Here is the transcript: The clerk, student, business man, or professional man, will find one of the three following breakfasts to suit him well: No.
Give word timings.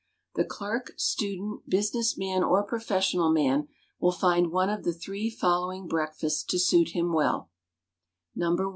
The 0.33 0.43
clerk, 0.45 0.93
student, 0.97 1.69
business 1.69 2.17
man, 2.17 2.41
or 2.43 2.63
professional 2.63 3.31
man, 3.31 3.67
will 3.99 4.11
find 4.11 4.51
one 4.51 4.71
of 4.71 4.83
the 4.83 4.93
three 4.93 5.29
following 5.29 5.85
breakfasts 5.87 6.43
to 6.45 6.57
suit 6.57 6.95
him 6.95 7.13
well: 7.13 7.51
No. 8.35 8.57